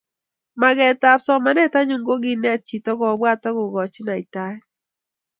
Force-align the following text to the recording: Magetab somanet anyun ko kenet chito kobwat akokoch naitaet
Magetab 0.59 1.19
somanet 1.25 1.73
anyun 1.79 2.03
ko 2.07 2.13
kenet 2.23 2.61
chito 2.67 2.91
kobwat 2.99 3.41
akokoch 3.49 3.97
naitaet 4.05 4.61